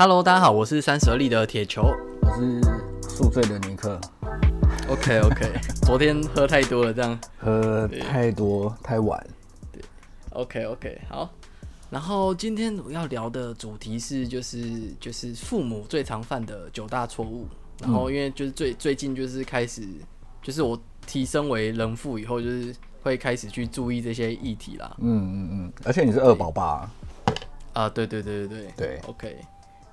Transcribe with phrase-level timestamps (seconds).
[0.00, 1.82] Hello，大家好，我是三十而立的铁球，
[2.22, 2.58] 我是
[3.06, 4.00] 宿醉的尼克。
[4.88, 5.52] OK OK，
[5.84, 9.22] 昨天喝太多了，这样喝太多太晚。
[9.70, 9.82] 对
[10.30, 11.28] ，OK OK，好。
[11.90, 17.46] 然后今天我要聊的主题是，就是就是父母最常犯的九大错误。
[17.82, 19.86] 然后因为就是最最近就是开始，
[20.40, 24.96] 就是我提升为人父以后，就是会开始去注意这些议题啦。
[24.98, 26.90] 嗯嗯嗯，而且你是二宝爸。
[27.74, 29.36] 啊，对对对对对对，OK。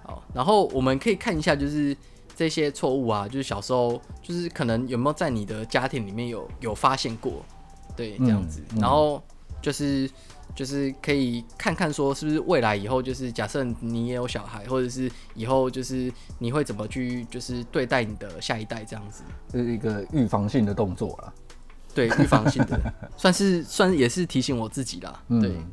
[0.07, 1.95] 好，然后我们可以看一下，就是
[2.35, 7.45] 这些错误啊，就是小时候，就是可能有没有在你的家庭里面有有发现过，
[7.95, 8.61] 对，这样子。
[8.71, 9.21] 嗯嗯、然后
[9.61, 10.09] 就是
[10.55, 19.23] 就是可以看看说，是不是未来以后，就是假设你也有小孩，或者是以后就是你会怎么去就是对待你的下一代这样子。
[19.51, 21.33] 这是一个预防性的动作了。
[21.93, 22.79] 对，预防性的，
[23.17, 25.23] 算是算是也是提醒我自己啦。
[25.27, 25.71] 对、嗯、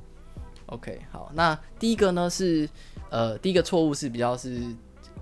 [0.66, 2.68] ，OK，好，那第一个呢是。
[3.10, 4.60] 呃，第一个错误是比较是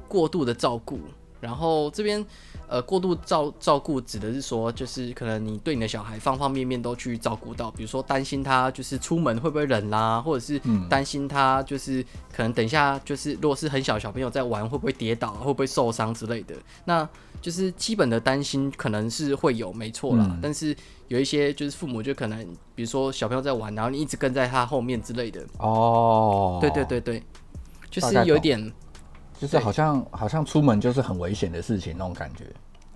[0.08, 0.98] 过度的照顾，
[1.42, 2.24] 然后这边
[2.68, 12.00] 呃过度照照顾指的是说，就是可能你对你的小孩方方面面都去照顾到，比如说担心他就是出门会不会冷啦、啊，或者是担心他就是
[12.32, 17.06] 可能等一下就是如果是很小小朋友在玩会不会跌倒，会不会受伤之类的，那
[17.40, 20.74] 就是基本的担心可能是会有没错啦，嗯、但是
[21.08, 25.44] 有一些就是父母就可能比如说小朋友在玩，然后你一直跟在他后面之类的。
[25.58, 27.22] 哦，对对对对。
[27.90, 28.72] 就是有点，
[29.42, 32.46] 就是好像好像出门就是很危险的事情那种感觉。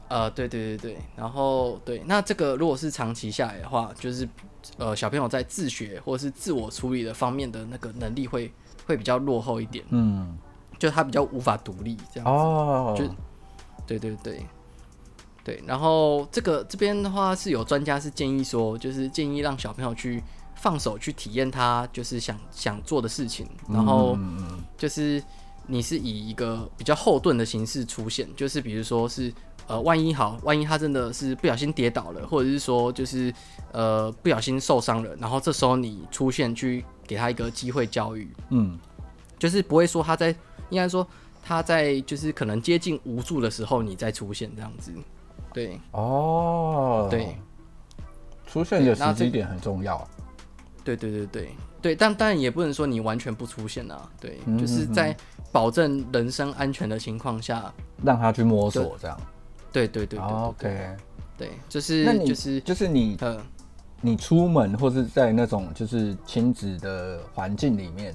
[0.07, 4.29] 呃，对对对对，然后对，那这个如果是长期下来的话，就是
[4.77, 8.53] 呃小朋友在自学或者是自我处理的方面的那个能力会
[8.87, 9.85] 会比较落后一点。
[9.89, 10.39] 嗯，
[10.79, 12.31] 就他比较无法独立这样子。
[12.31, 13.05] 哦，就
[13.85, 14.47] 对对对
[15.43, 20.23] 对，然后这个这边的话是有专家是建议说，就是建议让小朋友去。
[20.59, 24.17] 放手去体验他就是想想做的事情，然后
[24.75, 25.23] 就是
[25.67, 29.33] 你是以一个比较后盾的形式出现，就是比如说是
[29.67, 33.33] 呃，万一好，万一他真的是不小心跌倒了，或者是说就是
[33.72, 38.78] 呃不小心受伤了，然后这时候你出现去给他一个机会教育，嗯，
[39.38, 40.28] 就是不会说他在
[40.71, 41.06] 应该说
[41.43, 44.93] 他在就是可能接近无助的时候你再出现这样子，
[45.53, 47.37] 对，哦，对，
[48.47, 50.06] 出现的时机点很重要。
[50.84, 51.50] 对对对对。
[51.82, 54.10] 对，但当然也不能说你完全不出现啊。
[54.19, 55.16] 对，就是在
[55.56, 57.72] 保证人身安全的情况下，
[58.05, 59.19] 让他去摸索这样。
[59.72, 60.94] 对对对，OK，
[61.39, 63.41] 对，就是那你就是就是你，呃，
[64.03, 68.15] 你出门或是在那种就是亲子的环境里面，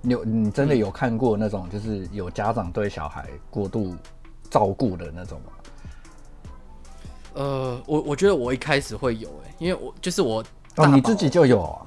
[0.00, 3.94] 你有你真的有看过那种就是有家长对小孩过度
[4.50, 5.52] 照顾的那种吗？
[7.34, 10.44] 呃，我我觉得我一开始会有哎、欸，因为我就是我
[10.78, 11.86] 哦，你自己就有啊。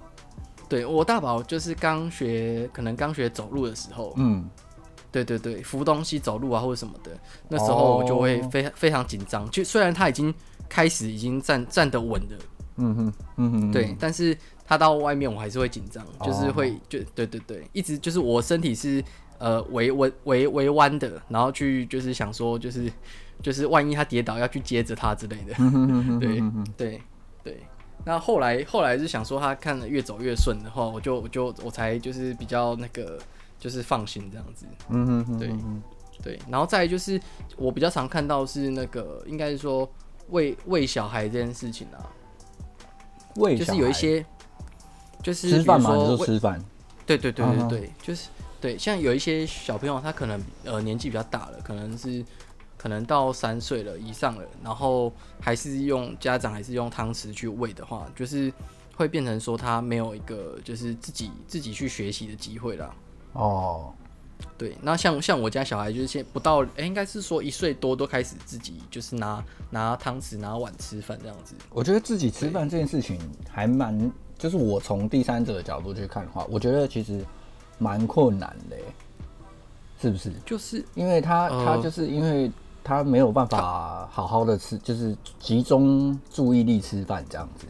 [0.70, 4.50] 对，我大宝就是刚学，可能刚学走路的时候，嗯，
[5.24, 7.12] 对对对，扶东西走路啊或者什么的，
[7.48, 9.50] 那时候我就会非常非常紧张。
[9.50, 10.34] 就虽然他已经
[10.68, 12.38] 开始已经站站得稳了，
[12.76, 14.38] 嗯哼，嗯哼，对，但是
[14.68, 19.02] 他到外面我还是会紧张，就是会就对对对，一直就是我身体是
[19.38, 22.92] 呃微微微微弯的，然后去就是想说就是
[23.42, 25.54] 就是万一他跌倒要去接着他之类的，
[26.20, 26.42] 对
[26.76, 27.02] 对
[27.42, 27.64] 对。
[28.04, 33.18] 那后来后来是想说他看了越走越顺的话，我就我就我才就是比较那个
[33.66, 34.68] 就是放心这样子。
[34.90, 35.50] 嗯哼，哼，对
[36.22, 36.40] 对。
[36.48, 37.20] 然后再来就是
[37.58, 39.90] 我比较常看到是那个应该是说
[40.30, 41.98] 喂喂小孩这件事情啊，
[43.38, 44.24] 喂就是有一些
[45.24, 46.64] 就是吃饭嘛，就吃饭。
[47.08, 48.30] 对对对对对，对，就是
[48.62, 52.24] 对，像有一些小朋友他可能呃年纪比较大了，可能是。
[52.78, 58.54] 可能到三岁了以上了，然后还是用家长还是用汤匙去喂的话，就是
[58.96, 62.94] 会变成说他没有一个就是自己自己去学习的机会啦。
[63.36, 63.94] 哦，
[64.58, 71.54] 对，那像像我家小孩就是现不到，哎、欸，应该是说一岁多都开始自己就是拿拿汤匙拿碗吃饭这样子。
[71.70, 73.20] 我觉得自己吃饭这件事情
[73.50, 77.24] 还蛮，就是我从第三者的角度去看的话，我觉得其实
[77.78, 78.78] 蛮困难的，
[80.02, 80.34] 是不是？
[80.46, 82.52] 就是因为他、呃、他就是因为。
[82.88, 87.66] 他没有办法好好的吃，就是集中注意力吃饭这样子。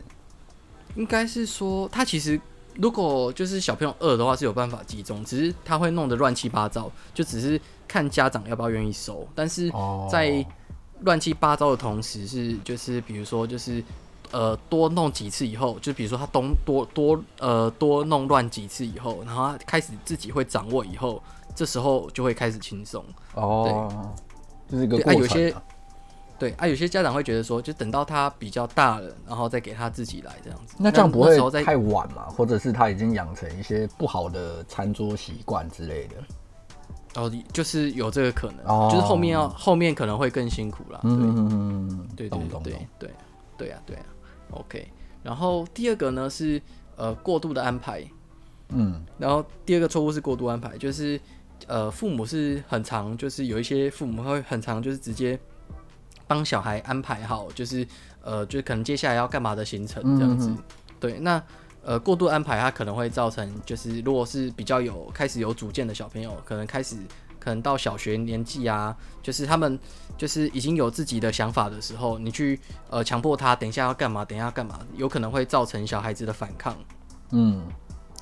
[0.96, 2.38] 应该是说，他其实
[2.76, 9.28] 如果就是小朋友饿的话，是有办法集中，只是他会弄得乱七八糟，就只是看家长要不要愿意收。
[9.34, 9.72] 但是
[10.10, 10.46] 在
[11.02, 13.84] 乱七八糟的同时，是就是比如说就是
[14.32, 21.22] 呃多弄几次以后，就比如说他东多多呃多弄乱几次以后，然后他开始自己会掌握以后，
[21.56, 23.90] 这时候就会开始轻松哦。
[24.68, 25.56] 对就是一个过程啊，啊，有些
[26.38, 30.76] 对啊，有些家长会觉得说，就等到他比较大了，然后再给他自己来这样子。
[30.78, 32.24] 那这样不会太晚嘛？
[32.30, 36.16] 或者是他已经养成一些不好的餐桌习惯之类的？
[37.22, 41.00] 哦，就是有这个可能，哦、就是后面要后面可能会更辛苦啦。
[41.04, 43.10] 对嗯对对对对对
[43.58, 44.04] 对啊对啊。
[44.52, 44.86] OK，
[45.24, 46.62] 然后第二个呢是
[46.98, 48.04] 呃过度的安排，
[48.70, 51.18] 嗯，然后第二个错误是过度安排，就是
[51.68, 55.40] 呃父母是很常，就是有一些父母会很常，就是直接
[56.28, 57.88] 帮小孩安排好，就是
[58.22, 60.50] 呃就可能接下来要干嘛的行程这样子。
[60.50, 60.58] 嗯、
[61.00, 61.42] 对，那
[61.84, 66.98] 呃过度安排它可能会造成，就是如果是比较有开始有主见的小朋友，可能开始。
[67.38, 69.78] 可能到小学年纪啊，就是他们
[70.18, 76.76] 就是已经有自己的想法的时候，你去呃强迫他等一下要干嘛，等一下要干嘛，有可能会造成小孩子的反抗。
[77.30, 77.62] 嗯，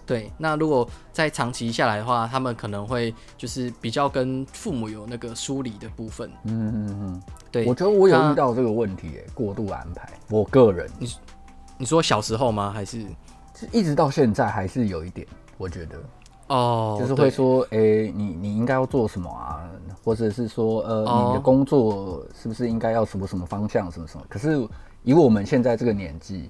[0.05, 0.31] 对。
[0.37, 6.29] 那如果在长期下来的话，他们可能会就是比较跟父母有那个疏离的部分。
[6.45, 7.21] 嗯嗯嗯，
[7.51, 7.65] 对。
[7.65, 10.09] 我觉得我有遇到这个问题，欸，过度安排。
[10.29, 11.09] 我个人，你
[11.77, 12.71] 你说小时候吗？
[12.71, 13.05] 还是
[13.71, 15.27] 一直到现在还是有一点，
[15.57, 15.97] 我觉得。
[16.47, 19.63] 哦，就是会说，哎、欸，你你应该要做什么啊？
[20.03, 24.25] 或者是说，呃，哦、你的工作是不是应该要什么什么方向，什么什么？
[24.27, 24.67] 可是
[25.03, 26.49] 以我们现在这个年纪，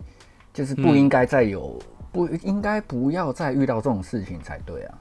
[0.52, 4.98] 就是不应该再有，嗯、不应该不要再遇到这种事情才对啊！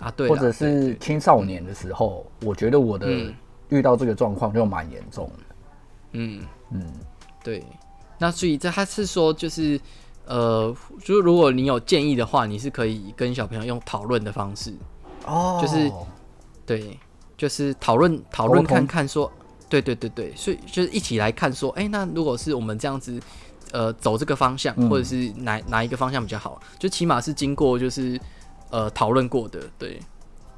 [0.00, 3.08] 啊，对，或者是青少年的时候，我觉得我的
[3.70, 5.54] 遇到这个状况就蛮严重的。
[6.12, 6.92] 嗯嗯，嗯
[7.42, 7.64] 对。
[8.18, 9.80] 那所以这他是说，就是。
[10.26, 14.72] 呃，就是如果你有建议的话，你是可以跟小朋友用讨论的方式，
[15.26, 15.92] 哦，就是
[16.64, 16.98] 对，
[17.36, 19.30] 就是讨论讨论看看说，
[19.68, 23.20] 对对对对，所以就是一起来看说，哎、欸，那如果是我们这样子，
[23.72, 28.20] 呃，走这个方向，或者是哪哪一个方向比较好，就起码是经过就是
[28.70, 30.00] 呃讨论过的，对，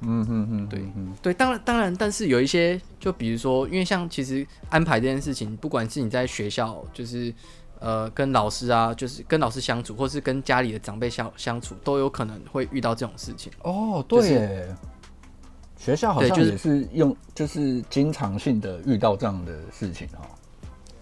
[0.01, 0.83] 嗯嗯嗯，对
[1.23, 7.33] 对，当然当然，但是有一些，就比如说，因为像其实安排这件事情，不管是你在学校，就是。
[7.79, 13.53] 呃，跟老师啊，就是跟老师相处，或是跟家里的长辈相相处，都有可能会遇到这种事情。
[13.63, 14.77] 哦，对，就是、
[15.77, 20.27] 学校好像也是用，就是、就是经常性的遇到这样的事情哈。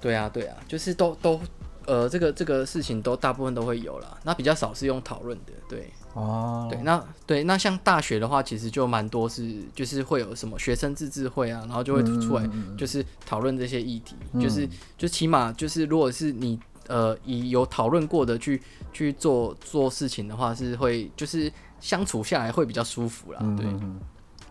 [0.01, 1.41] 对啊，对啊，就是都都，
[1.87, 4.19] 呃，这个这个事情都大部分都会有了。
[4.25, 5.91] 那比较少是用讨论的，对。
[6.15, 12.49] 哦，对，那对，那像大学的话，其实就蛮多是，就是会有什么学生自治会啊，然后就会出来，
[12.79, 23.41] 就是讨论这些议题，嗯、就是就起码就是，如果是你呃以有讨论过的去去做做事情的话，是会就是相处下来会比较舒服啦。
[23.57, 23.99] 对，嗯、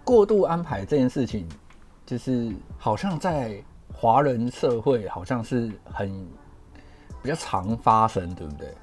[0.03, 1.47] 过度安排这件事情，
[2.06, 3.63] 就是好像在
[3.94, 6.27] 华人社会好像是很
[7.24, 8.74] 比较常发生，对不对？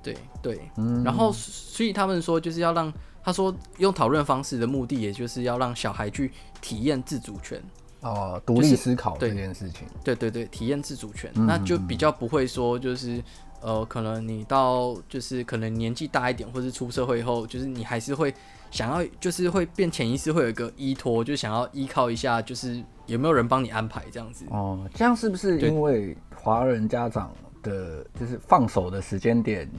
[0.00, 2.92] 对对，嗯，然后所以他们说就是要让
[3.22, 6.30] 他说用讨论方式的目的，也就是要让小孩去
[6.60, 7.60] 体验自主权
[8.00, 9.88] 哦，独立思考这件事情。
[10.04, 13.22] 对对对，体验自主权，嗯、那就比较不会说就是
[13.60, 18.32] 呃，可能你到就是可能年纪大一点，或是出社会后，就是你还是会
[18.70, 24.46] 想要，就是会变潜意识会有一个依托，就想要依靠一下，就是有没有人帮你安排这样子。
[24.50, 29.70] 哦，这样是不是因为华人家长的就是放手的时间点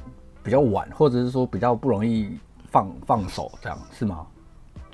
[0.43, 2.37] 比较晚，或者是说比较不容易
[2.69, 4.25] 放放手，这样是吗？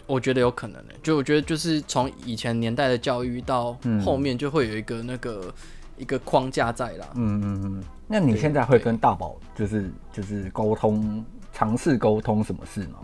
[0.08, 5.54] 我觉得有可能的，就我觉得就是从以前年代的教育到后面，就会有一个那个、嗯、
[5.98, 7.08] 一个框架在啦。
[7.16, 7.84] 嗯嗯嗯。
[8.08, 12.96] 那你现在会跟大宝就是就是沟通，尝试沟通什么事呢？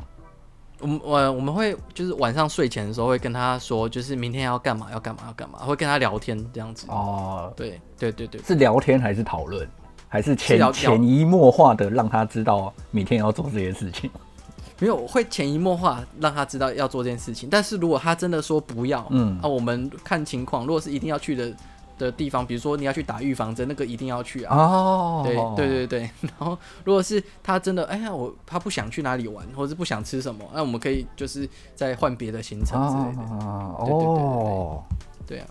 [0.79, 6.87] 我们我我们会就是晚上睡前的时候会跟他说，就是明天要干嘛要干嘛要干嘛，会跟他聊天这样子。
[6.89, 9.67] 哦，对对对对，是聊天还是讨论，
[10.11, 14.11] 还是潜潜移默化的让他知道每天要做这件事情？
[14.77, 17.47] 没有，我会潜移默化让他知道要做这件事情。
[17.49, 21.51] 但是如果他真的说不要，嗯，啊，我们看情况，如果是一定要去的。
[21.97, 24.57] 的地方，比如说你要去打预防针，那个一定要去啊。
[24.57, 25.99] 哦，对对对对。
[26.25, 33.21] 然后，如果是他真的，哎呀，我他不想去哪里玩，或者是不想吃什么，那我们可以就是再换别的行程之类的。
[33.35, 35.47] 哦，对对对对对，对啊，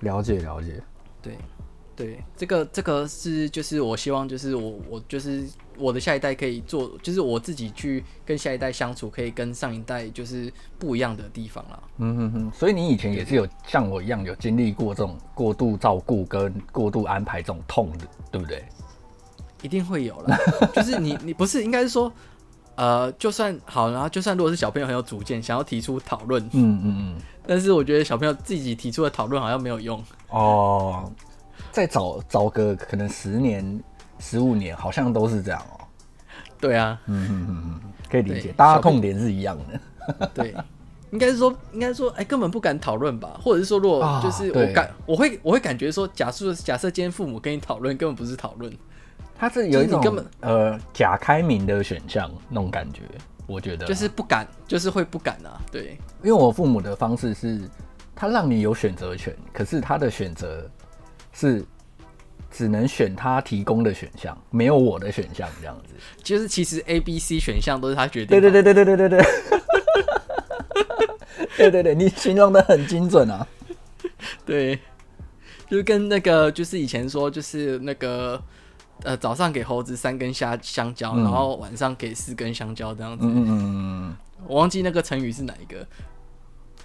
[0.00, 0.82] 了解了解，
[1.22, 1.38] 对。
[2.00, 11.78] 对，这个这个是就是我希望就是我我就是我的下一代可以做，就是我自己去跟下一代相处，可以跟上一代就是不一样的地方啦。
[11.98, 18.64] 嗯哼哼，所以你以前也是有像我一样有经历过这种过度照顾跟过度安排这种痛的，对不对？
[19.60, 20.38] 一定会有了，
[20.72, 22.10] 就是你你不是应该是说，
[22.76, 27.16] 呃，就算好，然后就算如果是小朋友很有主见，想要提出讨论，嗯嗯嗯，
[27.46, 31.12] 但是我觉得小朋友自己提出的讨论好像没有用哦。
[31.70, 33.80] 再早早个可能十年、
[34.18, 35.86] 十五年，好像都是这样哦、喔。
[36.60, 40.28] 对啊，嗯嗯嗯嗯，可以理解，大家痛点是一样的。
[40.34, 40.54] 对，
[41.10, 43.40] 应该是说，应该说，哎、欸，根本不敢讨论吧？
[43.42, 48.72] 或者是说，如果就是我感，啊、我会我会感觉说，假设假设今天父母跟你讨论，根本不是讨论，
[49.38, 53.02] 他是有一种根本呃假开明的选项那种感觉。
[53.46, 55.60] 我觉得就是不敢，就是会不敢啊。
[55.72, 57.60] 对，因为我父母的方式是，
[58.14, 60.70] 他让你有选择权，可是他的选择
[61.40, 61.64] 是
[62.50, 65.94] 只能选他提供的选项，没有我的选项这样子。
[66.22, 68.40] 就是其实 A、B、C 选项都是他决定。
[68.40, 69.24] 对对对对对对对对。
[71.56, 73.46] 对对 对，你形容的很精准啊。
[74.44, 74.78] 对，
[75.68, 78.42] 就跟那个就是以前说，就是那个
[79.04, 83.24] 呃早上给猴子三根香香蕉，嗯、然后晚上给四根香蕉这样子。
[83.24, 84.16] 嗯嗯嗯。
[84.46, 85.86] 我忘记那个成语是哪一个。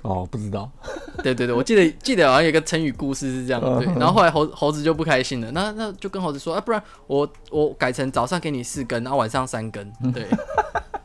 [0.05, 0.69] 哦，不知道。
[1.23, 3.61] 对对对，我记得记得好像有个成语故事是这样。
[3.79, 9.91] 对，然后后来猴猴子就不开心了，那那就跟猴子说，啊，不然我我改成早上给你四根，然后晚上三根。
[10.13, 10.27] 对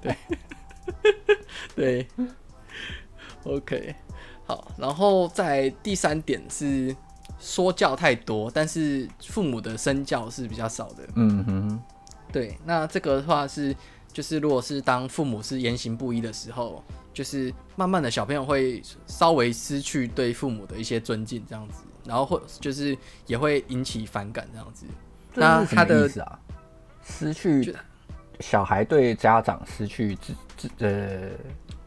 [0.02, 0.16] 对
[1.75, 2.09] 对。
[3.45, 3.95] OK，
[4.47, 6.95] 好，然后在第三点是
[7.38, 11.09] 说教太多，但是父母的身教是比较少的。
[11.14, 11.80] 嗯哼，
[12.30, 13.75] 对，那这个的话是，
[14.12, 24.87] 就是如果是当父母是言行不一的时候，就是慢慢的小朋友会稍微失去对父母的一些尊敬，这样子，然后会就是也会引起反感这样子。
[25.35, 26.38] 那他的意思啊，
[27.05, 27.75] 失去
[28.40, 31.31] 小孩对家长失去自自呃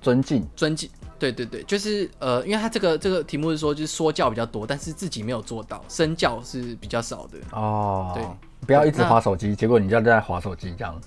[0.02, 0.90] 尊敬尊敬。
[1.20, 8.12] 对对对，就是呃，因为他这个这个题目是说，就是说教比较多，但是自己没有做到，身教是比较少的哦。
[8.14, 8.26] 对，
[8.68, 11.00] 不要一直划手机，结果你就在划手机这样。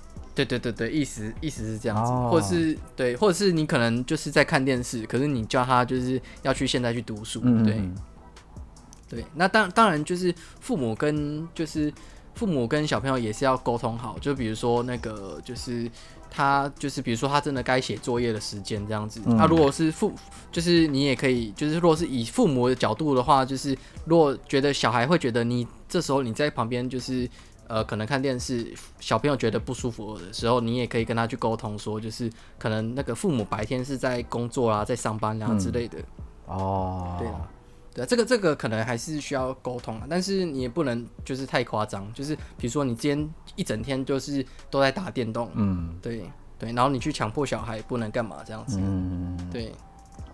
[0.45, 7.81] 对对对对，意思意思是这样子，哦、或者是对，或者是你可能就是在看电视，可是你叫他就是要去现在去读书，对
[9.09, 9.25] 对。
[9.33, 11.91] 那当当然就是父母跟就是
[12.35, 15.89] 父母跟小朋友也是要沟通好，就比如说那个就是。
[16.29, 19.21] 他就是，比如说他真的该写作业的时间这样子。
[19.25, 20.11] 那、嗯啊、如果是父，
[20.51, 27.27] 就是你也可以，就是如果是以父母的角度的话，就是如果觉得小孩会觉得你这时候你在旁边，就是
[27.67, 35.99] 呃可能看电视，小朋友觉得不舒服的时候，你也可以跟他去沟通说，就是可能那个父母白天是在工作啊，在上班啊之类的。
[35.99, 37.49] 嗯、哦，对啊。
[37.93, 49.71] 对，这个这个可能还是需要沟通啊，但是你也不能就是太夸张，就是比如说你今天一整天就是都在打电动，嗯，对对，然后你去强迫小孩不能干嘛这样子，嗯，对，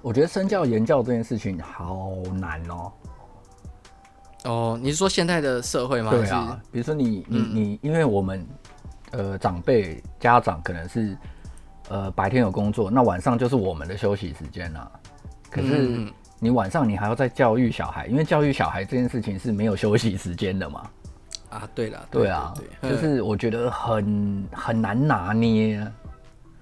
[0.02, 2.92] 我觉得身教言教这件事情好难哦。
[4.46, 6.12] 哦，你是说现在的社会吗？
[6.12, 8.46] 对啊，比如说你你你，因为我们
[9.12, 11.18] 呃长辈家长可能是
[11.90, 14.92] 呃白天有工作，那晚上就是我们的休息时间啊，
[15.50, 15.88] 可是。
[15.88, 20.90] 嗯你晚上你还要再教育小孩，因为教育小孩这件事情是没有休息时间的嘛？
[21.50, 25.90] 啊，对了，对啊，就是我觉得很很难拿捏。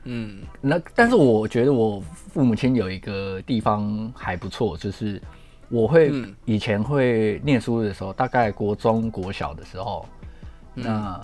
[0.04, 2.00] 嗯，那但是我觉得我
[2.32, 5.20] 父母亲有一个地方还不错，就是
[5.72, 6.14] 我会
[6.46, 10.06] 以前会念书的时候，大概国中国小的时候，
[10.74, 11.20] 那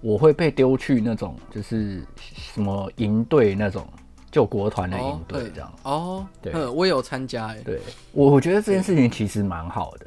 [0.00, 3.86] 我会被丢去那种就是什么营队那种。
[4.28, 5.72] 就国团的营队这样。
[5.84, 7.80] 哦，对，我有参加哎，对，
[8.12, 10.06] 我我觉得这件事情其实蛮好的，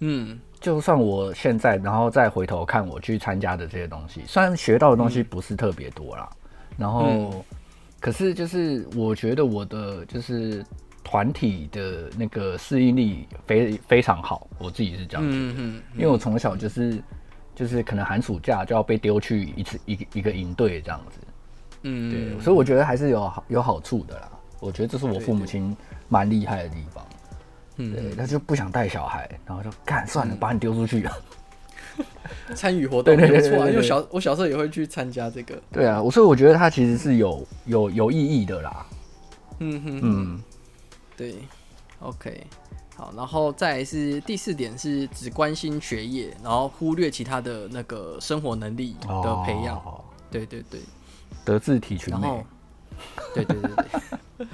[0.00, 6.30] 嗯，就算我现在然后再回头看我去参加的这些东西，虽然学到的东西不是特别多啦，
[6.76, 7.44] 然后
[7.98, 10.64] 可是就是我觉得我的就是
[11.02, 17.02] 团体的那个适应力非非常好，我自己是这样子，嗯，因为我从小就是
[17.54, 21.18] 就是可能寒暑假就要被丢去一次一个一个营队这样子。
[21.82, 24.28] 嗯，对，所以我觉得还是有好有好处的啦。
[24.60, 25.74] 我觉得这是我父母亲
[26.08, 27.04] 蛮厉害的地方。
[27.76, 31.16] 嗯，对，他就不想带小孩，然后就干算了，把你丢出去啊。
[32.54, 35.60] 参与活动没错啊，因为小我小时候也会去参加这个。
[35.72, 38.86] 对啊，我所以我觉得他其实是有有有意义的啦。
[39.58, 40.42] 嗯哼嗯，
[41.20, 41.34] 对
[42.00, 42.46] ，OK，
[42.96, 49.76] 好，然后再来是第四点是只关心学业，然后忽略其他的那个生活能力的培养。
[49.76, 50.80] 哦，对对对。
[51.44, 52.42] 德智体群美，
[53.34, 53.70] 对对对
[54.38, 54.46] 对，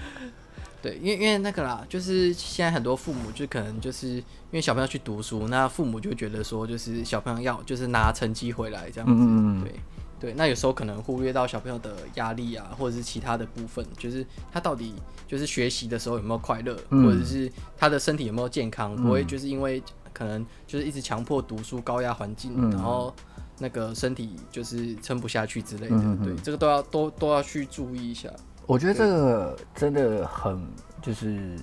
[0.83, 9.73] 对，因为因为那个啦，就是现在很多父母就可能就是因为小朋友去读书，那父母就觉得说，就是小朋友要就是拿成绩回来这样子，嗯嗯对
[10.19, 14.95] 对，那有时候可能忽略到小朋友的压力啊，或者是其他的部分，就是他到底
[15.27, 19.83] 就是学习的时候有没有快乐，嗯、或者是他的身体有没有健康，不会就是因为
[20.13, 23.15] 可能就是一直强迫读书，高压环境，嗯、然后。
[23.59, 28.29] 那个身体就是撑不下去之类的，嗯、对，这个都要都都要去注意一下。
[28.67, 30.63] 我觉得这个真的很，
[31.01, 31.57] 就是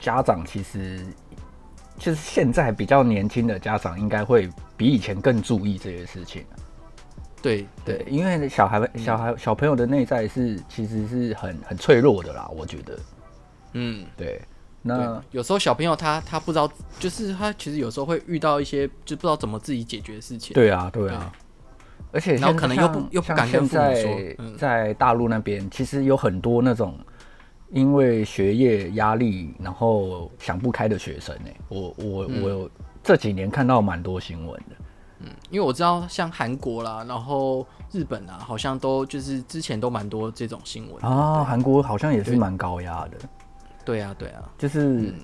[0.00, 1.06] 家长其实
[1.98, 4.48] 就是现在比较年轻的家长，应该会
[4.78, 6.42] 比以前更注意这些事情。
[6.42, 6.65] 对
[7.42, 12.98] 对，对，因为小孩小孩小朋友的内在是其实是很很脆弱的啦，我觉得。
[13.72, 14.40] 嗯，对。
[14.82, 20.54] 那有时候小朋友他他不知道，就是他其实有时候会遇到一些就不知道怎么自己解决的事情。
[20.54, 21.32] 对啊，对啊。
[22.12, 24.34] 而且然后可能又不又不敢跟父母说。
[24.38, 26.96] 嗯、在大陆那边，其实有很多那种
[27.70, 31.50] 因为学业压力然后想不开的学生呢。
[31.68, 32.70] 我我、嗯、我
[33.02, 34.76] 这几年看到蛮多新闻的。
[35.26, 41.42] 嗯，因为我知道像韩国啦，然后日本啊，好像都就是之前都蛮多这种新闻啊。
[41.44, 43.18] 韩国好像也是蛮高压的。
[43.84, 45.14] 对啊，对啊，就是、嗯、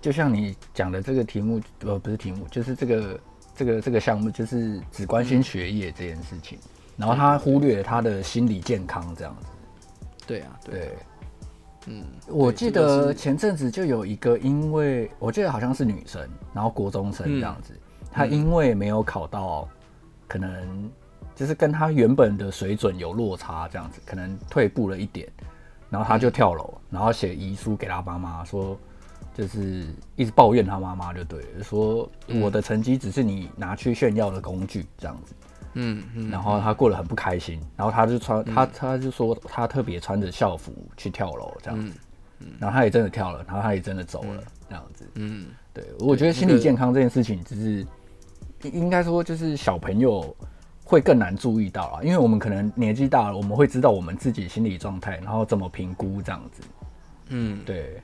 [0.00, 3.20] 就像你讲的这个题目，呃，不是题目，就是这个
[3.54, 9.46] 这个这个项目，就是只关心学业这件事情，嗯、然后他忽略了他的心理健康这样子。
[10.26, 10.96] 对啊，对，对
[11.86, 17.72] 嗯，我记得前阵子就有一个，因为我记得好像是女生，然后国中生这样子。
[17.74, 17.80] 嗯
[18.18, 19.68] 他因为没有考到，
[20.26, 20.90] 可能
[21.36, 25.28] 就是跟他原本的水准有落差，这样子可能退步了一点，
[25.88, 28.76] 然后他就跳楼，然后写遗书给他妈妈说，
[29.34, 32.10] 就是一直抱怨他妈妈就对了，说
[32.42, 35.34] 我的成绩只是你拿去炫耀的工具这样子，
[35.74, 41.92] 嗯嗯，然后他过得很不开心，然后他就穿他他就说他特别穿着校服去跳楼这样子，
[42.58, 47.86] 然后他也真的跳了，然后他也真的走了这样子，嗯，对，我觉得心理健康这件事情只是。
[48.62, 50.34] 应该说，就是小朋友
[50.84, 56.62] 会更难注意到啊，因为我们可能年纪大了，我们会知道我们自己心理状态，然后怎么评估这样子。
[57.28, 58.02] 嗯，对，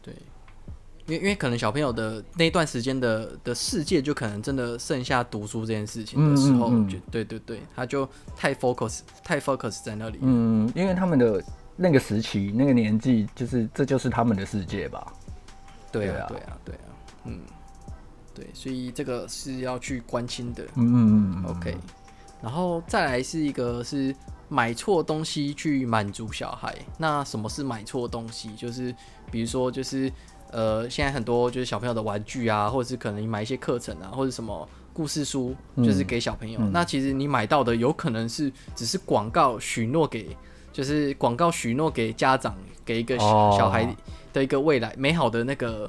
[0.00, 0.14] 对，
[1.06, 10.18] 因为因为可能小朋友的那段时间的的世界，就可能真的剩下读书这件事情的时候，嗯嗯嗯就对对对，他就太 focus 太 focus 在那里。
[10.22, 11.42] 嗯，因为他们的
[11.76, 15.12] 那个时期那个年纪，就是这就是他们的世界吧。
[15.90, 16.88] 对啊，对啊，对啊，
[17.24, 17.40] 嗯。
[18.34, 20.64] 对，所以这个是要去关心的。
[20.74, 21.50] 嗯嗯嗯。
[21.50, 21.76] OK，
[22.42, 24.14] 然后再来是一个是
[24.48, 26.74] 买错东西去满足小孩。
[26.98, 28.52] 那什么是买错东西？
[28.56, 28.94] 就是
[29.30, 30.10] 比如说，就是
[30.50, 36.58] 呃，现在很多就是小朋友的玩具啊，或者是可能你买一些课程啊，或者什么故事书，就是给小朋友。
[36.60, 40.36] 嗯、那其实你买到的有可能是只是广告许诺给，
[40.72, 43.96] 就是广告许诺给家长，给一个小孩
[44.32, 45.88] 的一个未来美好的那个。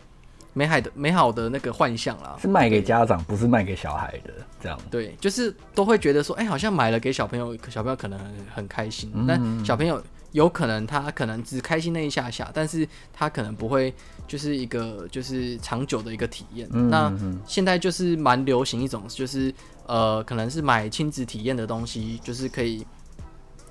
[0.57, 4.34] 美好的美好的那个幻象啦，是卖给家长，不是卖给小孩的。
[4.62, 9.12] 这样对，就是都会觉得说，哎、欸，好像买了给小朋友，小朋友可能很很开心。
[9.13, 10.01] 嗯、但小朋友
[10.32, 13.93] 有可能他可能只开心那一下下，但是他可能不会
[14.27, 16.67] 就是一个就是长久的一个体验。
[16.71, 17.13] 嗯、那
[17.45, 19.53] 现在就是蛮流行一种，就是
[19.86, 22.86] 呃，可能是买亲子体验的东西，就是可以。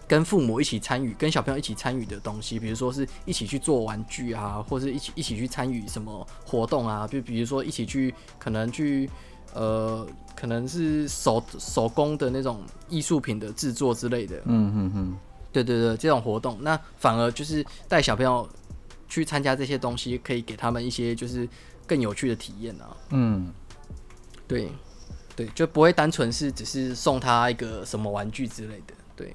[0.06, 9.08] 跟父母一起参与，跟小朋友一起参与的东西，比如说是一起去做玩具啊，或是一起一起去参与什么活动啊，就比如说一起去可能去
[9.54, 14.36] 呃，可能是手手工的那种艺术品的制作之类的。
[14.44, 15.16] 嗯嗯嗯，
[15.52, 18.48] 对对对，这种活动，那反而就是带小朋友
[19.08, 21.48] 去参加这些东西，可以给他们一些就是
[21.86, 22.96] 更有趣的体验啊。
[23.10, 23.52] 嗯，
[24.46, 24.70] 对
[25.34, 28.94] 对，就不会单纯是只是送他一个什么玩具之类的。
[29.16, 29.34] 对。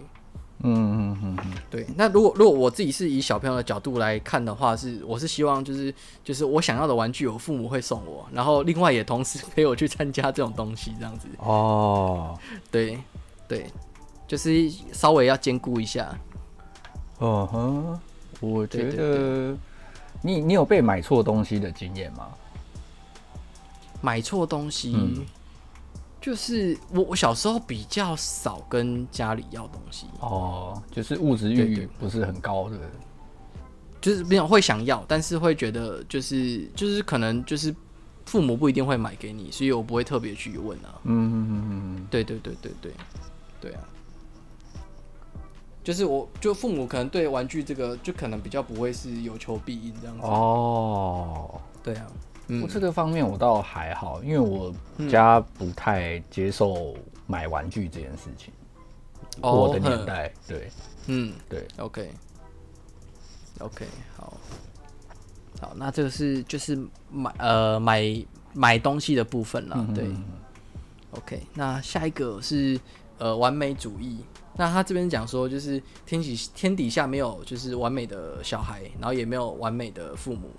[0.61, 1.87] 嗯嗯嗯嗯，对。
[1.95, 5.93] 那如果如果我自己是以小朋友的角度来看的话，是我是希望就是
[6.23, 11.27] 就是我想要的玩具，我父母会送我，然后另外也同时陪我去参加这种东西，这样子。
[11.37, 12.37] 哦，
[12.69, 12.99] 对
[13.47, 13.67] 对，
[14.27, 16.13] 就是稍微要兼顾一下。
[17.19, 17.99] 哦哼，
[18.41, 19.55] 我觉得
[20.21, 22.27] 你你有被买错东西的经验吗？
[24.01, 24.93] 买错东西。
[24.95, 25.25] 嗯
[26.29, 30.05] 就是我，我小时候比较少跟家里要东西。
[30.19, 32.77] 哦，就是物质欲不是很高的，
[33.99, 37.73] 就是没有会想要，但是会觉得就是就是可能就是
[38.27, 41.01] 父母不一定会买给你，所以我不会特别去问啊。
[41.05, 42.93] 嗯嗯嗯嗯，对对对对对，
[43.59, 43.81] 对啊，
[45.83, 50.21] 就是我就父母可能对玩具这个就可能比较不会是有求必应这样子。
[50.27, 52.05] 哦，对啊。
[52.61, 54.73] 我这个方面我倒还好，因为我
[55.09, 56.95] 家不太接受
[57.27, 58.51] 买玩具这件事情。
[59.41, 60.71] 嗯、我的年代，哦、对，
[61.07, 62.09] 嗯，对，OK，OK，okay.
[63.59, 63.85] okay,
[64.17, 64.33] 好，
[65.61, 66.77] 好，那这个是就是
[67.11, 70.23] 买呃买买东西的部分了，对、嗯、
[71.11, 72.79] ，OK，那下一个是
[73.19, 74.25] 呃完美主义。
[74.59, 80.51] 那他这边讲说，就是天底天底下没有就是完美的小孩，然后也没有完美的父母。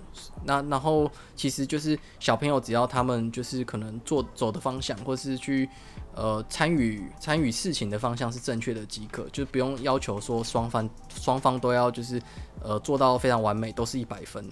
[0.43, 5.69] 那然后其实就是小朋友，只要他们就是可能做走的方向，或是去
[6.15, 12.19] 呃参与参与事情的方向是正确的即可，就不用要求说双方双方都要就是
[12.63, 14.43] 呃做到非常完美，都是一百分。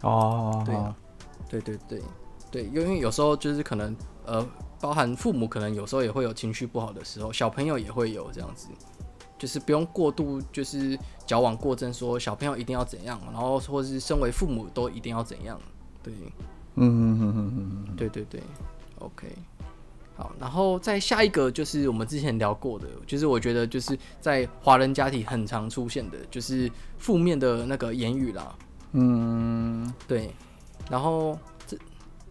[0.00, 0.96] 哦，对啊，
[1.50, 2.00] 对对对
[2.50, 4.48] 对，因为有时候就是可能呃
[4.84, 8.68] 包含父母可能有时候也会有情绪不好的时候，小朋友也会有这样子。
[9.38, 15.58] 就是不用过度，就是矫枉过正，说小朋友一定要怎样，然后或是身为父母都一定要怎样，
[16.02, 16.12] 对，
[16.74, 18.42] 嗯嗯嗯嗯嗯，对对对
[18.98, 19.26] ，OK，
[20.16, 28.54] 好，然后再下一个就是我们之前聊过的，就是我觉得就是在华人家庭很常出现的，就是负面的那个言语啦。
[28.92, 30.30] 嗯，对。
[30.90, 31.38] 然后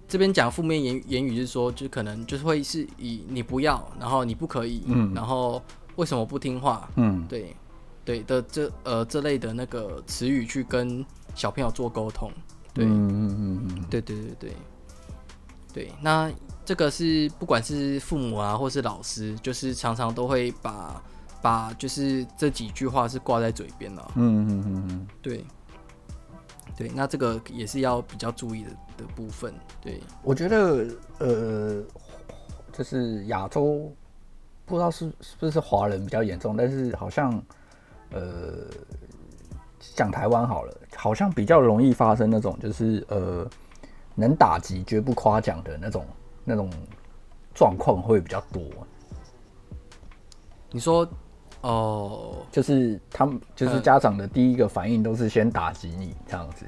[0.07, 5.59] 这这边讲负面言言语是说，就可能就是会是以你不要，然后你不可以，嗯，然后
[5.95, 7.55] 为什么不听话，嗯，对，
[8.05, 12.31] 对的这呃这类的那个词语去跟小朋友做沟通，
[12.73, 14.55] 对，嗯嗯嗯嗯，对对对对，
[15.73, 16.31] 对，那。
[16.65, 21.03] 这个是不管是父母啊，或是老师，就是常常都会把
[21.41, 24.11] 把就是这几句话是挂在嘴边了。
[24.15, 25.43] 嗯嗯嗯嗯，对
[26.77, 29.53] 对，那这个也是要比较注意的的部分。
[29.81, 30.87] 对，我觉得
[31.19, 31.83] 呃，
[32.71, 33.91] 就是亚洲
[34.65, 37.31] 不知道是是不是华人比较严重，但是好像
[38.11, 38.67] 呃，
[39.95, 43.47] 讲台湾好了，好像比较容易发生那种就是呃，
[44.15, 46.05] 能打击绝不夸奖的那种。
[46.45, 46.69] 那种
[47.55, 48.61] 状况会比较多。
[50.71, 51.09] 你说，
[51.63, 56.65] 哦，就是他们，就是家长的第一个反应都是先打击你这样子，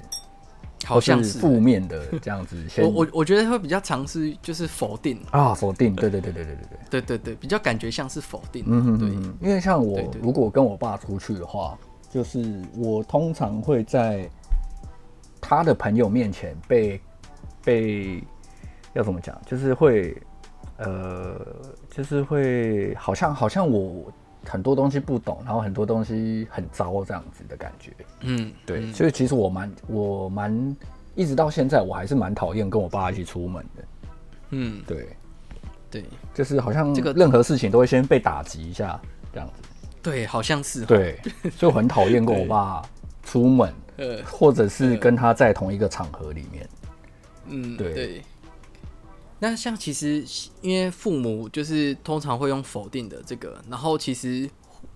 [0.85, 2.57] 好像是负面的这样子。
[2.79, 8.65] 我我我觉得会比较尝试就是否定啊，否定，对对对对对对对对对对，比较感觉像是否定。
[8.67, 9.09] 嗯嗯，对，
[9.47, 11.77] 因为像我如果跟我爸出去的话，
[12.09, 14.29] 就是我通常会在
[15.39, 16.99] 他的朋友面前被
[17.63, 18.23] 被。
[18.93, 19.37] 要怎么讲？
[19.45, 20.15] 就是会，
[20.77, 21.37] 呃，
[21.89, 24.09] 就是会，好像好像我
[24.45, 27.91] 很多东西不懂，然后很多东西很糟这样子的感觉。
[28.21, 28.79] 嗯，对。
[28.81, 30.75] 嗯、所以其实我蛮我蛮
[31.15, 33.83] 一直到现在我还是蛮讨厌跟我爸一起出门的。
[34.51, 35.09] 嗯，对，
[35.89, 38.99] 对，就是好像这个任何事情都会先被打击一下
[39.33, 39.69] 这样子。
[40.01, 40.85] 对，好像是。
[40.85, 41.19] 对，
[41.57, 42.81] 所以我很讨厌跟我爸
[43.23, 46.69] 出门，呃，或者是跟他在同一个场合里面。
[47.47, 47.93] 嗯，对。
[47.93, 48.21] 对
[49.39, 50.23] 那像其实，
[50.61, 54.49] 因为父母就是通常会用否定的这个，然后其实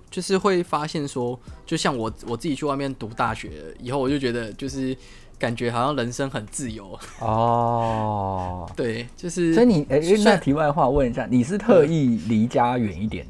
[0.10, 4.96] 就是会发现说，就像我我自己去外面读大学以后，我就觉得就是
[5.38, 8.72] 感觉好像人生很自由哦。
[8.78, 9.54] 对，就是。
[9.54, 13.28] 所以你哎，那题外话问一下，你是特意离家远一点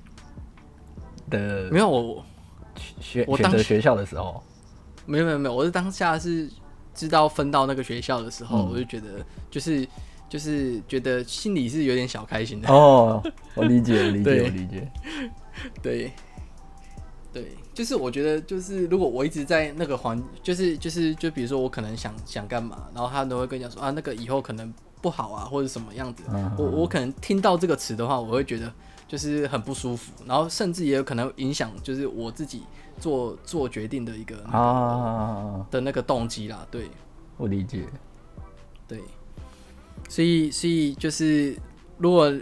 [1.31, 1.71] 的？
[1.71, 2.23] 没有，我
[3.01, 4.43] 选选择学校的时候，
[5.07, 6.47] 没有没有没有，我是当下是
[6.93, 9.87] 知道分到那个学校的时候，嗯、我就觉得就是。
[10.29, 13.21] 就是觉得心里是有点小开心的哦，
[13.55, 14.91] 我理解，我 理解，我理解。
[15.81, 16.11] 对，
[17.33, 26.23] 对，就是我觉得，就是如果我一直在那个环，就是就是就比如说我可能想想干嘛，然后他都会跟你讲说啊，那个以后可能不好啊，或者什么样子。
[26.31, 28.71] 嗯、我我可能听到这个词的话，我会觉得
[29.07, 32.61] 就是很不舒服，然后甚至也有可能影响，就是我自己
[32.99, 36.65] 做做决定的一个、那个、啊的那个动机啦。
[36.69, 36.87] 对，
[37.37, 37.83] 我理解。
[38.87, 39.01] 对。
[40.09, 41.55] 所以，所以就是，
[41.97, 42.33] 如果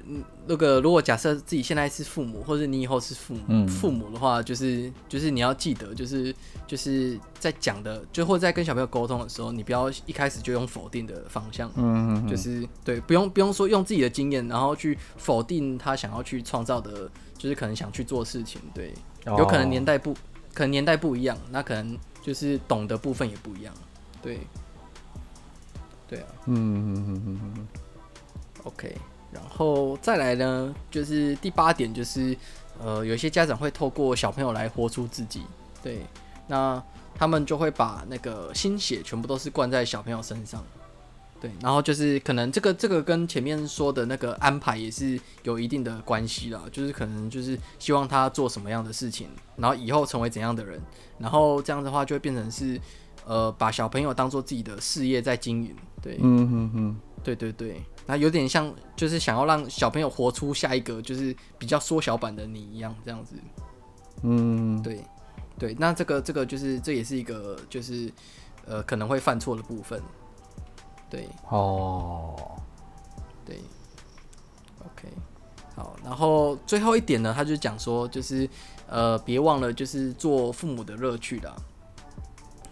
[0.48, 6.34] 那个，如果假设自己现在是父母，或者你以后是父母，嗯、父母的话，就是，就是你要记得，就是，
[6.66, 18.94] 就是在讲的，就或者在跟小朋友沟通的时候，你不要一开始就用否定的方向，嗯哼哼，就是对，不用不用说用自己的经验，然后去否定他想要去创造的，就是可能想去做事情，对，
[19.26, 20.14] 哦、有可能年代不，
[20.54, 23.74] 可能年代不一样，那可能就是懂的部分也不一样，
[24.22, 24.40] 对。
[26.08, 27.68] 对啊，嗯嗯嗯嗯嗯
[28.64, 28.96] ，OK，
[29.30, 32.36] 然后再来呢，就是第八点，就是
[32.80, 35.42] 呃，有些家长会透过小朋友来活出自己，
[35.84, 36.06] 对，
[36.48, 36.82] 那
[37.14, 40.64] 他们就会把那个心血全部都是灌在小朋友身上，
[41.42, 50.82] 对，然后就是可能这个这个跟前面说的那个安排也是有一定的关系啦，就是可能就是希望他做什么样的事情，然后以后成为怎样的人，
[51.20, 52.80] 然后这样的话就会变成是。
[53.28, 63.36] 呃，把小朋友当做自己的事业在经营，对，嗯哼哼，对对对，那有点像，就是想要让小朋友活出下一个，就是比较缩小版的你一样，这样子，
[64.24, 65.04] 嗯，对，
[65.60, 68.10] 对，那这个这个就是这也是一个就是
[68.66, 70.02] 呃可能会犯错的部分，
[71.10, 72.34] 对，哦，
[73.46, 73.60] 对
[74.80, 75.10] ，OK，
[75.76, 78.50] 好，然后最后一点呢，他就讲说，就是
[78.88, 81.54] 呃别忘了就是做父母的乐趣啦。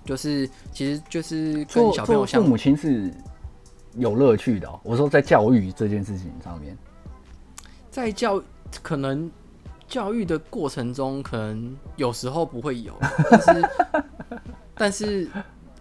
[0.06, 3.12] 就是，其实就是跟小朋友像父母亲是
[3.96, 4.80] 有乐趣的喔。
[4.84, 6.78] 我说在教育这件事情上面，
[7.90, 8.40] 在教
[8.84, 9.30] 可能
[9.88, 12.94] 教育的过程中，可能有时候不会有，
[13.32, 13.70] 但是
[14.76, 15.28] 但是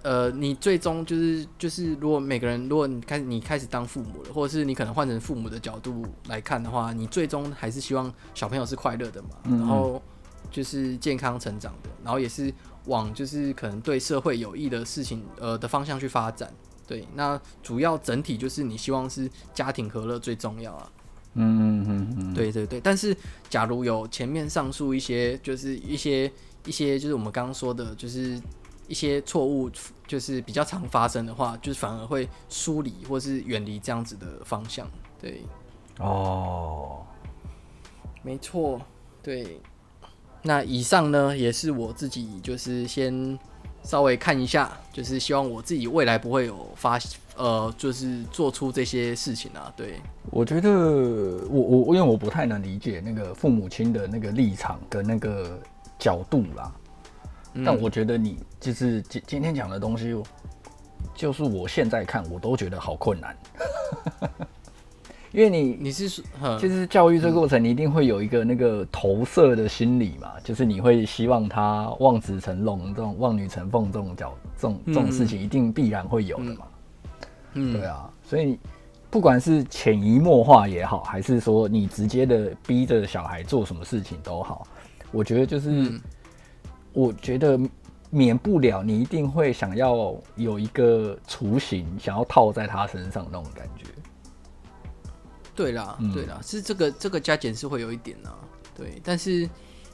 [0.02, 10.00] 呃，你最终就是就是，如果每个人，如果你开始你开始当父母了，或者是你可能换成父母的角度来看的话，你最终还是希望小朋友是快乐的嘛，然后
[10.50, 12.50] 就是健康成长的，然后也是。
[12.86, 16.52] 往就是可能对社会有益的事情，呃的方向去发展。
[16.86, 20.90] 对，那主要整体就是你希望是家庭和乐最重要啊。
[21.32, 22.80] 嗯嗯嗯嗯，对对对。
[22.80, 23.16] 但是
[23.48, 26.30] 假如有前面上述一些，就是一些
[26.66, 28.40] 一些，就是我们刚刚说的，就是
[28.86, 29.70] 一些错误，
[30.06, 34.86] 就是比较常发生的话，就是反而会疏离或是远离这样子的方向。
[35.18, 35.42] 对，
[35.98, 37.02] 哦，
[38.22, 38.80] 没错，
[39.22, 39.58] 对。
[40.46, 43.38] 那以上呢，也是我自己就是先
[43.82, 46.98] 稍微看一下，就是希望我自己未来不会有发，
[47.34, 49.72] 呃，就是做出这些事情啊。
[49.74, 49.98] 对，
[50.30, 50.70] 我觉得
[51.48, 55.58] 我我因为我不太能理解那个父母亲的那个立场跟那个
[55.98, 56.70] 角度啦，
[57.54, 60.14] 嗯、但我觉得你就是今今天讲的东西，
[61.14, 63.34] 就是我现在看我都觉得好困难。
[65.34, 66.22] 因为你你是说，
[66.60, 76.66] 就是教育这个过程，你一定会有一个那个投射的心理嘛，嗯、就是你会希望他望子成龙这种望女成凤这种角这种这种事情，一定必然会有的嘛。
[77.54, 78.56] 嗯，对啊，所以
[79.10, 84.64] 不管是潜移默化也好，还是说你直接的逼着小孩做什么事情都好，
[85.10, 86.00] 我觉得就是，嗯、
[86.92, 87.58] 我觉得
[88.08, 93.84] 免不了你一定会想要有一个雏形，想要套在他身上那种感觉。
[95.54, 98.38] 对啦，嗯、对啦，是这个这个加减是会有一点呢、啊，
[98.76, 99.48] 对，但是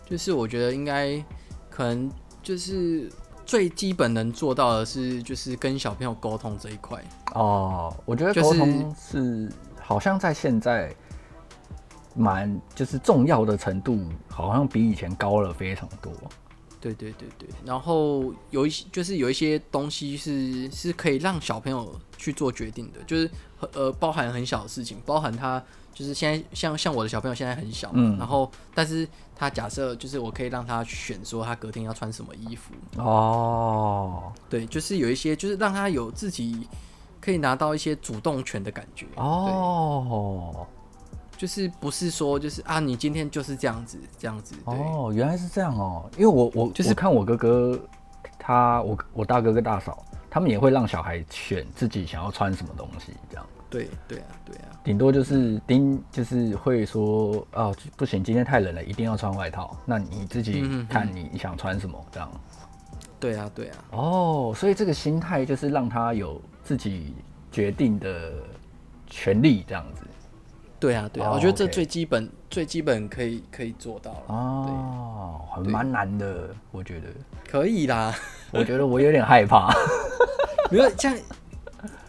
[0.08, 1.22] 就是我觉得应该
[1.68, 2.10] 可能
[2.42, 3.10] 就是
[3.44, 10.94] 最基本能做到的是就是跟小朋友沟通这一块哦，我觉得沟通是好像在现在
[12.14, 16.12] 蛮就是重要的程度，好像比以前高了非常多。
[16.80, 23.30] 对对对对，然后有一些就是有一些东西是是可以让小朋友去做决定的，就是
[23.74, 25.62] 呃包含很小的事情，包含他
[25.92, 32.72] 就是现在像像我的小朋友现在很小，嗯，然后但是他假设就是我可以让他选说他隔天要穿什么衣服。
[32.96, 36.66] 哦，对，就是有一些就是让他有自己
[37.20, 39.06] 可以拿到一些主动权的感觉。
[39.16, 40.66] 哦。
[41.40, 46.04] 就是不是说就是啊，你今天就是这样子这样子哦，原来是这样哦。
[46.18, 47.80] 因为我我就是看我哥哥，
[48.38, 53.46] 他我我大哥跟大嫂，他们也会让小孩选自己想要穿什么东西，这样。
[53.70, 59.74] 对对啊对啊，顶多就是盯，就是会说哦不行，今天太冷了，一定要穿外套。
[59.86, 62.30] 那你自己看你想穿什么这样。
[63.18, 63.76] 对啊对啊。
[63.92, 67.14] 哦，所以这个心态就是让他有自己
[67.50, 68.30] 决定的
[69.06, 70.02] 权利，这样子。
[70.80, 74.22] 对啊，对啊，我觉得这最基本、最基本可以可以做到了。
[74.28, 77.08] 哦，还蛮难的，我觉得。
[77.46, 78.14] 可以啦，
[78.50, 79.70] 我觉得我有点害怕。
[80.72, 81.14] 没有像，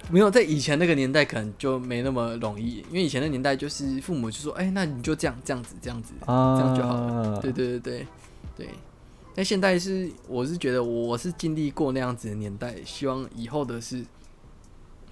[0.10, 8.08] 没有在以前那个年代，可能就没那么容易，因为以前的年代就是父母就说：“哎，那你就这样、这样子、这样子，这样就好了。”对对对对
[8.56, 8.70] 对。
[9.36, 14.06] 但现在是，我是觉得我是经历过那样子的年代，希望以后的是。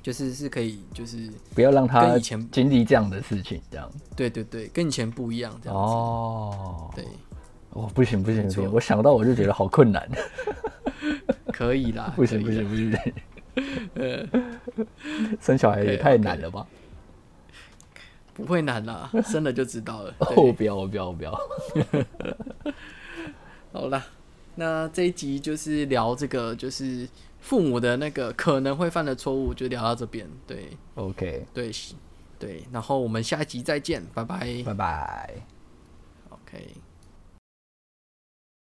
[0.09, 3.87] 就是是可以，就是不要让他以前经历这样的事情，这样。
[4.15, 5.83] 对对对，跟以前不一样，这样子。
[5.83, 7.05] 哦，对，
[7.73, 10.09] 哦，不行不行不行，我想到我就觉得好困难。
[11.53, 13.13] 可以啦，不行不行不行，
[13.93, 14.25] 呃，
[15.39, 16.65] 生小孩也太难了吧？
[18.33, 20.15] 不会难啦，生了就知道了。
[20.21, 21.39] 哦，不要我不要我不要。
[23.71, 24.03] 好啦，
[24.55, 27.07] 那这一集就是聊这个，就是。
[27.39, 30.27] 父母的那个可能会犯的错误，就聊到这边。
[30.45, 31.71] 对，OK，对，
[32.37, 35.33] 对，然后我们下一集再见，拜拜，拜拜
[36.29, 36.88] ，OK。